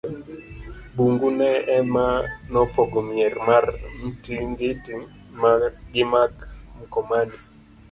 [0.95, 2.05] bungu ni ema
[2.51, 3.65] nopogo mier mar
[4.03, 4.95] Mtingiti
[5.93, 6.29] gi mar
[6.77, 7.37] Mkomani